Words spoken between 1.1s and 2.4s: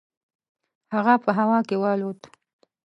په هوا کې والوت.